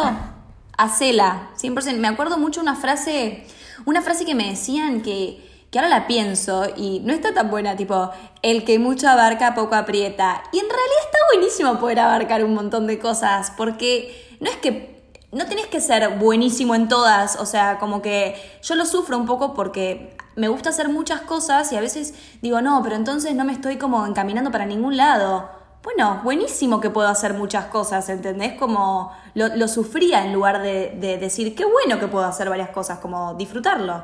[0.78, 1.98] A Cela, 100%.
[2.00, 3.46] Me acuerdo mucho una frase.
[3.86, 5.54] Una frase que me decían que.
[5.72, 8.10] Que ahora la pienso y no está tan buena, tipo,
[8.42, 10.42] el que mucho abarca, poco aprieta.
[10.54, 14.95] Y en realidad está buenísimo poder abarcar un montón de cosas, porque no es que
[15.36, 19.26] no tenés que ser buenísimo en todas, o sea, como que yo lo sufro un
[19.26, 23.44] poco porque me gusta hacer muchas cosas y a veces digo, no, pero entonces no
[23.44, 25.50] me estoy como encaminando para ningún lado.
[25.84, 28.54] Bueno, buenísimo que puedo hacer muchas cosas, ¿entendés?
[28.54, 32.70] Como lo, lo sufría en lugar de, de decir, qué bueno que puedo hacer varias
[32.70, 34.04] cosas, como disfrutarlo.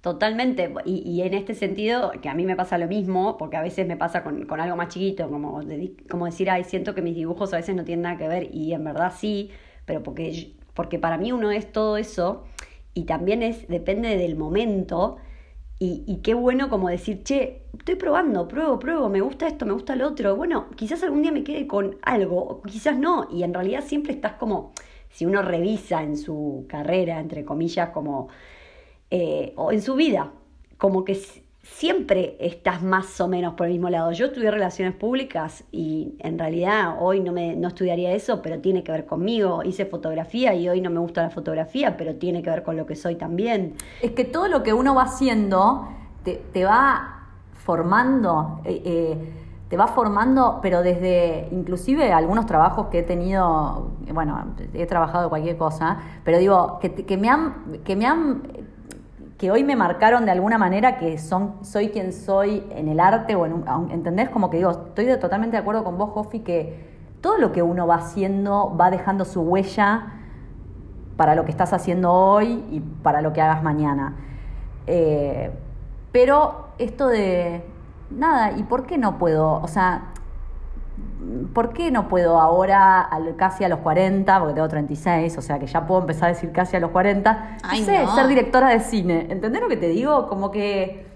[0.00, 3.60] Totalmente, y, y en este sentido, que a mí me pasa lo mismo, porque a
[3.60, 5.60] veces me pasa con, con algo más chiquito, como,
[6.08, 8.72] como decir, ay, siento que mis dibujos a veces no tienen nada que ver, y
[8.72, 9.50] en verdad sí,
[9.84, 12.44] pero porque, porque para mí uno es todo eso,
[12.94, 15.18] y también es, depende del momento,
[15.78, 19.94] y, qué bueno como decir, che, estoy probando, pruebo, pruebo, me gusta esto, me gusta
[19.94, 23.84] lo otro, bueno, quizás algún día me quede con algo, quizás no, y en realidad
[23.84, 24.72] siempre estás como,
[25.10, 28.28] si uno revisa en su carrera, entre comillas, como
[29.10, 30.32] eh, o en su vida,
[30.78, 31.20] como que
[31.62, 34.12] siempre estás más o menos por el mismo lado.
[34.12, 38.82] Yo estudié relaciones públicas y en realidad hoy no, me, no estudiaría eso, pero tiene
[38.82, 39.62] que ver conmigo.
[39.62, 42.86] Hice fotografía y hoy no me gusta la fotografía, pero tiene que ver con lo
[42.86, 43.74] que soy también.
[44.02, 45.88] Es que todo lo que uno va haciendo
[46.24, 47.20] te, te va
[47.54, 49.32] formando, eh, eh,
[49.68, 55.56] te va formando, pero desde inclusive algunos trabajos que he tenido, bueno, he trabajado cualquier
[55.56, 58.42] cosa, pero digo, que, que me han, que me han,
[59.40, 63.34] que hoy me marcaron de alguna manera que son, soy quien soy en el arte
[63.36, 64.28] o en un, ¿entendés?
[64.28, 66.90] Como que digo, estoy de- totalmente de acuerdo con vos, Jofi, que
[67.22, 70.12] todo lo que uno va haciendo va dejando su huella
[71.16, 74.14] para lo que estás haciendo hoy y para lo que hagas mañana.
[74.86, 75.50] Eh,
[76.12, 77.64] pero esto de,
[78.10, 79.52] nada, ¿y por qué no puedo?
[79.62, 80.08] O sea,
[81.52, 85.66] ¿por qué no puedo ahora, casi a los 40, porque tengo 36, o sea que
[85.66, 88.14] ya puedo empezar a decir casi a los 40, Ay, no sé, no.
[88.14, 89.26] ser directora de cine?
[89.30, 90.28] ¿Entendés lo que te digo?
[90.28, 91.06] Como que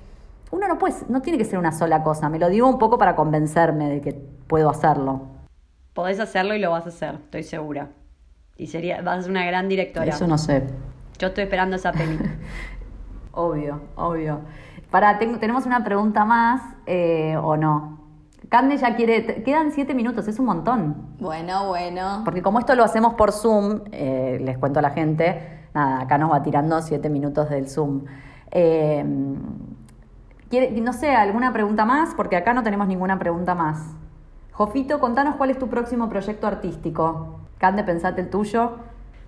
[0.51, 2.99] uno no puede, no tiene que ser una sola cosa, me lo digo un poco
[2.99, 5.23] para convencerme de que puedo hacerlo.
[5.95, 7.89] Podés hacerlo y lo vas a hacer, estoy segura.
[8.57, 10.11] Y sería, vas a ser una gran directora.
[10.11, 10.65] Eso no sé.
[11.19, 12.19] Yo estoy esperando esa peli.
[13.33, 14.43] Obvio, obvio.
[14.93, 18.04] Para, tenemos una pregunta más, eh, ¿o no?
[18.49, 20.97] Cande ya quiere, quedan siete minutos, es un montón.
[21.19, 22.23] Bueno, bueno.
[22.25, 26.19] Porque como esto lo hacemos por Zoom, eh, les cuento a la gente, nada, acá
[26.19, 28.05] nos va tirando siete minutos del Zoom.
[28.51, 29.05] Eh,
[30.51, 32.15] ¿quiere- no sé, ¿alguna pregunta más?
[32.15, 33.81] Porque acá no tenemos ninguna pregunta más.
[34.53, 37.41] Jofito, contanos cuál es tu próximo proyecto artístico.
[37.59, 38.77] Cande, pensate el tuyo.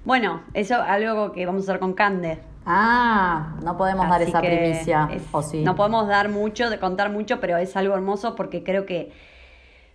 [0.04, 2.38] bueno, eso algo que vamos a hacer con Cande.
[2.66, 5.08] Ah, no podemos dar esa primicia.
[5.12, 5.62] es- ¿O sí?
[5.62, 9.12] No podemos dar mucho, de contar mucho, pero es algo hermoso porque creo que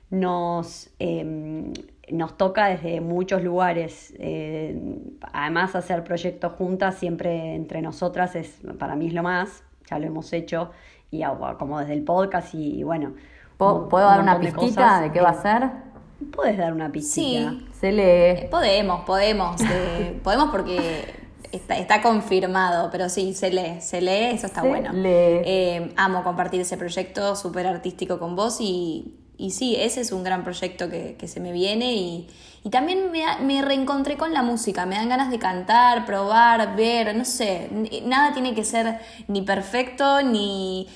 [0.10, 1.72] nos, eh,
[2.10, 4.14] nos toca desde muchos lugares.
[4.20, 4.80] Eh,
[5.34, 9.64] además, hacer proyectos juntas siempre entre nosotras es para mí es lo más.
[9.90, 10.72] Ya lo hemos hecho
[11.12, 11.24] y
[11.60, 13.14] como desde el podcast y, y bueno.
[13.58, 15.70] ¿Puedo, un- puedo un dar una de pistita de qué va a ser?
[16.32, 17.52] Puedes dar una pistita.
[17.52, 17.68] Sí.
[17.80, 18.48] Se lee.
[18.50, 19.60] Podemos, podemos.
[19.72, 21.06] eh, podemos porque
[21.52, 24.92] está, está confirmado, pero sí, se lee, se lee, eso está Se bueno.
[24.94, 25.02] lee.
[25.46, 30.24] Eh, amo compartir ese proyecto súper artístico con vos y, y sí, ese es un
[30.24, 32.28] gran proyecto que, que se me viene y,
[32.64, 37.16] y también me, me reencontré con la música, me dan ganas de cantar, probar, ver,
[37.16, 37.70] no sé,
[38.06, 40.88] nada tiene que ser ni perfecto ni,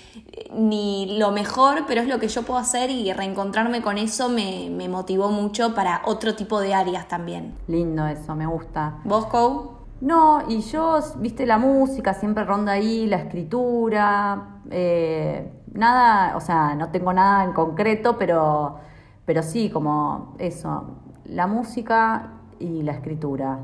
[0.54, 4.70] ni lo mejor, pero es lo que yo puedo hacer y reencontrarme con eso me,
[4.70, 7.56] me motivó mucho para otro tipo de áreas también.
[7.68, 9.00] Lindo eso, me gusta.
[9.04, 9.75] ¿Vos, Kou?
[10.02, 16.76] No, y yo, viste, la música siempre ronda ahí, la escritura, eh, nada, o sea,
[16.76, 18.78] no tengo nada en concreto, pero,
[19.26, 23.60] pero sí, como eso, la música y la escritura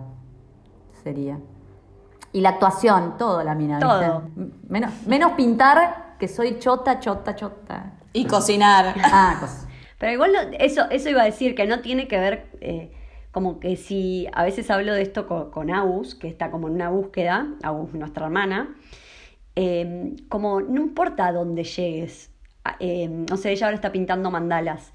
[1.03, 1.37] sería.
[2.33, 3.89] Y la actuación, todo la mina, ¿viste?
[3.89, 4.23] Todo.
[4.69, 7.93] Menos, menos pintar, que soy chota, chota, chota.
[8.13, 8.95] Y cocinar.
[9.03, 9.67] Ah, cos-
[9.99, 12.91] Pero igual no- eso, eso iba a decir, que no tiene que ver, eh,
[13.31, 16.75] como que si a veces hablo de esto con, con Agus, que está como en
[16.75, 18.75] una búsqueda, Agus, nuestra hermana,
[19.55, 22.31] eh, como no importa dónde llegues,
[22.79, 24.93] eh, no sé, ella ahora está pintando mandalas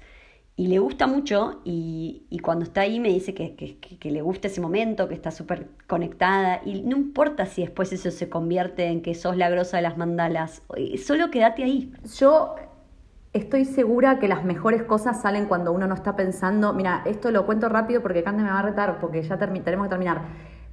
[0.55, 4.11] y le gusta mucho y, y cuando está ahí me dice que, que- que- que
[4.11, 8.29] le gusta ese momento, que está súper conectada y no importa si después eso se
[8.29, 11.93] convierte en que sos la grosa de las mandalas, eh, solo quédate ahí.
[12.17, 12.55] Yo
[13.33, 16.73] estoy segura que las mejores cosas salen cuando uno no está pensando.
[16.73, 19.89] Mira, esto lo cuento rápido porque Cande me va a retar, porque ya tenemos que
[19.89, 20.21] terminar.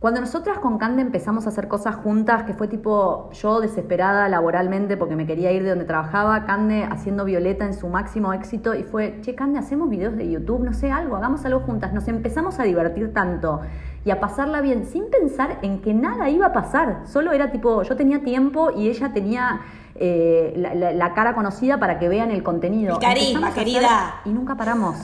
[0.05, 4.99] Cuando nosotras con Cande empezamos a hacer cosas juntas, que fue tipo yo desesperada laboralmente
[4.99, 8.83] porque me quería ir de donde trabajaba, Cande haciendo Violeta en su máximo éxito y
[8.83, 11.95] fue, che, Cande, hacemos videos de YouTube, no sé, algo, hagamos algo juntas.
[11.95, 13.63] Nos empezamos a divertir tanto
[14.05, 17.05] y a pasarla bien sin pensar en que nada iba a pasar.
[17.07, 19.63] Solo era tipo, yo tenía tiempo y ella tenía
[19.97, 22.95] eh, la, la- la cara conocida para que vean el contenido.
[22.95, 24.21] El carisma, querida.
[24.25, 24.97] y nunca paramos.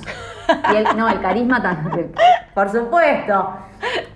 [0.72, 2.12] Y el- no, el carisma también.
[2.54, 3.50] Por supuesto.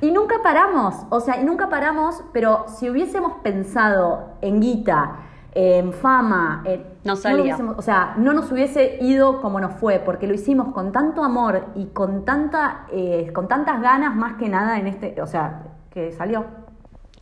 [0.00, 0.94] Y nunca paramos.
[1.10, 5.16] O sea, y nunca paramos, pero si hubiésemos pensado en guita,
[5.56, 7.54] en fama, en- No salía.
[7.56, 11.22] hubiésemos- o sea, no nos hubiese ido como nos fue, porque lo hicimos con tanto
[11.22, 15.62] amor y con tanta, eh, con tantas ganas más que nada en este, o sea,
[15.90, 16.44] que salió.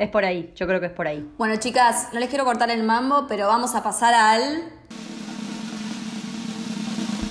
[0.03, 1.25] Es por ahí, yo creo que es por ahí.
[1.39, 4.65] Bueno, chicas, no les quiero cortar el mambo, pero vamos a pasar al.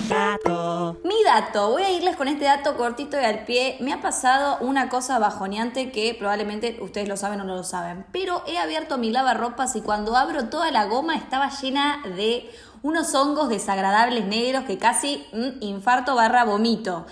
[0.08, 0.98] Dato.
[1.04, 3.76] Mi dato, voy a irles con este dato cortito y al pie.
[3.80, 8.06] Me ha pasado una cosa bajoneante que probablemente ustedes lo saben o no lo saben.
[8.10, 13.14] Pero he abierto mi lavarropas y cuando abro toda la goma estaba llena de unos
[13.14, 17.04] hongos desagradables negros que casi mm, infarto barra vomito.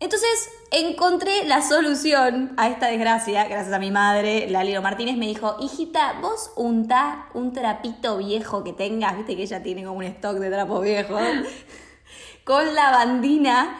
[0.00, 5.56] Entonces encontré la solución a esta desgracia, gracias a mi madre, Laliro Martínez, me dijo,
[5.60, 10.36] hijita, vos untá un trapito viejo que tengas, viste que ella tiene como un stock
[10.38, 11.20] de trapos viejos,
[12.44, 13.78] con lavandina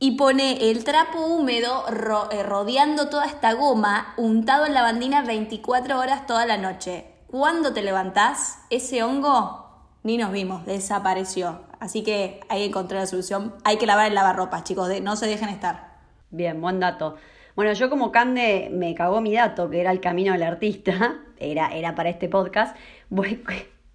[0.00, 5.98] y pone el trapo húmedo ro- eh, rodeando toda esta goma, untado en lavandina 24
[5.98, 7.06] horas toda la noche.
[7.28, 9.64] Cuando te levantás, ese hongo
[10.02, 11.60] ni nos vimos, desapareció.
[11.80, 13.54] Así que ahí encontré la solución.
[13.64, 15.96] Hay que lavar el lavarropas, chicos, de- no se dejen estar.
[16.30, 17.16] Bien, buen dato.
[17.54, 21.68] Bueno, yo como Cande me cagó mi dato, que era el camino del artista, era,
[21.68, 22.76] era para este podcast.
[23.10, 23.42] Voy-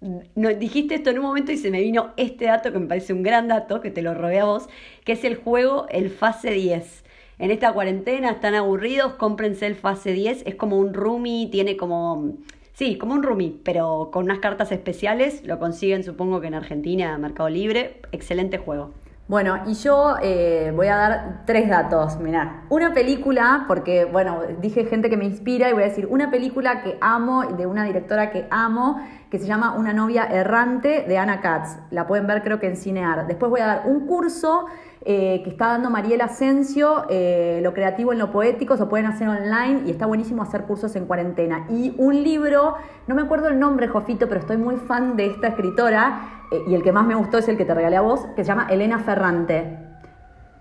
[0.34, 3.12] no, dijiste esto en un momento y se me vino este dato que me parece
[3.12, 4.68] un gran dato, que te lo robé a vos,
[5.04, 7.04] que es el juego El Fase 10.
[7.38, 10.42] En esta cuarentena están aburridos, cómprense el Fase 10.
[10.46, 12.34] Es como un roomie, tiene como...
[12.74, 15.46] Sí, como un roomie, pero con unas cartas especiales.
[15.46, 18.00] Lo consiguen supongo que en Argentina, Mercado Libre.
[18.12, 18.92] Excelente juego.
[19.28, 22.18] Bueno, y yo eh, voy a dar tres datos.
[22.18, 26.30] Mirá, una película, porque, bueno, dije gente que me inspira y voy a decir una
[26.30, 31.18] película que amo, de una directora que amo, que se llama Una novia errante de
[31.18, 31.78] Ana Katz.
[31.90, 33.26] La pueden ver creo que en Cinear.
[33.26, 34.66] Después voy a dar un curso
[35.04, 39.28] eh, que está dando Mariela Asensio, eh, lo creativo en lo poético, se pueden hacer
[39.28, 41.66] online y está buenísimo hacer cursos en cuarentena.
[41.68, 42.74] Y un libro,
[43.06, 46.74] no me acuerdo el nombre, Jofito, pero estoy muy fan de esta escritora eh, y
[46.74, 48.66] el que más me gustó es el que te regalé a vos, que se llama
[48.70, 49.78] Elena Ferrante.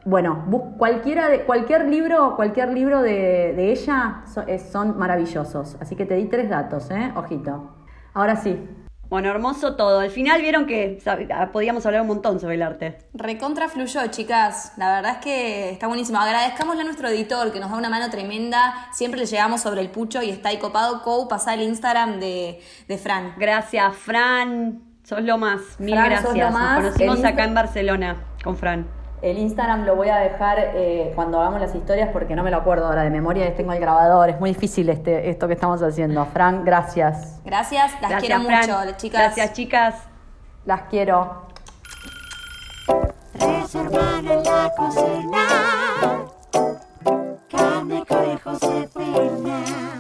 [0.04, 0.46] Bueno,
[0.80, 5.78] cualquiera de, cualquier libro, cualquier libro de, de ella so- es- son maravillosos.
[5.80, 7.12] Así que te di tres datos, ¿eh?
[7.16, 7.76] Ojito.
[8.16, 8.60] Ahora sí.
[9.12, 10.00] Bueno, hermoso todo.
[10.00, 12.98] Al final vieron que sab- podíamos hablar un montón sobre el arte.
[13.14, 14.72] Recontra fluyó, chicas.
[14.78, 16.18] La verdad es que está buenísimo.
[16.18, 18.88] Agradezcámosle a nuestro editor que nos da una mano tremenda.
[18.94, 21.02] Siempre le llegamos sobre el pucho y está ahí copado.
[21.04, 23.34] Cou, pasá el Instagram de, de Fran.
[23.38, 24.82] Gracias, Fran.
[25.04, 25.60] Sos lo más.
[25.78, 26.30] Mil Fran, gracias.
[26.30, 26.82] sos lo más.
[26.82, 28.88] Nos conocimos acá en Barcelona con Fran.
[29.22, 32.58] El Instagram lo voy a dejar eh, cuando hagamos las historias porque no me lo
[32.58, 33.56] acuerdo ahora de memoria.
[33.56, 34.30] Tengo el grabador.
[34.30, 36.26] Es muy difícil este, esto que estamos haciendo.
[36.26, 37.40] Fran, gracias.
[37.46, 38.86] Gracias, las gracias, quiero Fran.
[38.86, 39.22] mucho, chicas.
[39.22, 39.96] Gracias, chicas.
[40.66, 41.46] Las quiero.
[43.36, 45.48] Reservan en la cocina.
[47.50, 49.91] Carne, conejo, Josefina.